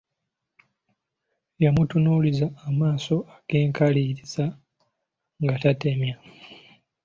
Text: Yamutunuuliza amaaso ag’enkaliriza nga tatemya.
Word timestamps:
Yamutunuuliza 1.63 2.45
amaaso 2.67 3.15
ag’enkaliriza 3.35 4.45
nga 5.41 5.53
tatemya. 5.61 6.15